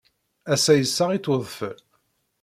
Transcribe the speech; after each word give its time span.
Ass-a, 0.53 0.73
issaɣ-itt 0.77 1.31
wedfel. 1.31 1.77